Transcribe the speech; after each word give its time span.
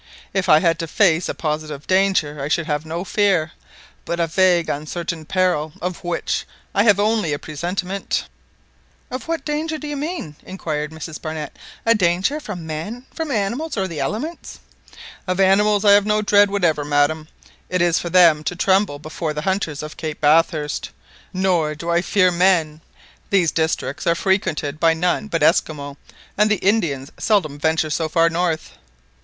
If 0.33 0.49
I 0.49 0.61
had 0.61 0.79
to 0.79 0.87
face 0.87 1.29
a 1.29 1.35
positive 1.35 1.85
danger, 1.85 2.41
I 2.41 2.47
should 2.47 2.65
have 2.65 2.87
no 2.87 3.03
fear; 3.03 3.51
but 4.03 4.19
a 4.19 4.25
vague 4.25 4.67
uncertain 4.67 5.25
peril 5.25 5.73
of 5.79 6.03
which 6.03 6.43
I 6.73 6.81
have 6.85 6.99
only 6.99 7.33
a 7.33 7.37
presentiment" 7.37 8.23
"What 9.27 9.45
danger 9.45 9.77
do 9.77 9.87
you 9.87 9.95
mean?" 9.95 10.37
inquired 10.43 10.89
Mrs 10.89 11.21
Barnett; 11.21 11.55
"a 11.85 11.93
danger 11.93 12.39
from 12.39 12.65
men, 12.65 13.05
from 13.13 13.29
animals, 13.29 13.77
or 13.77 13.87
the 13.87 13.99
elements?" 13.99 14.57
"Of 15.27 15.39
animals 15.39 15.85
I 15.85 15.91
have 15.91 16.07
no 16.07 16.23
dread 16.23 16.49
whatever, 16.49 16.83
madam; 16.83 17.27
it 17.69 17.79
is 17.79 17.99
for 17.99 18.09
them 18.09 18.43
to 18.45 18.55
tremble 18.55 18.97
before 18.97 19.35
the 19.35 19.43
hunters 19.43 19.83
of 19.83 19.97
Cape 19.97 20.19
Bathurst, 20.19 20.89
nor 21.31 21.75
do 21.75 21.91
I 21.91 22.01
fear 22.01 22.31
men; 22.31 22.81
these 23.29 23.51
districts 23.51 24.07
are 24.07 24.15
frequented 24.15 24.79
by 24.79 24.95
none 24.95 25.27
but 25.27 25.43
Esquimaux, 25.43 25.95
and 26.39 26.49
the 26.49 26.55
Indians 26.65 27.11
seldom 27.19 27.59
venture 27.59 27.91
so 27.91 28.09
far 28.09 28.31
north." 28.31 28.71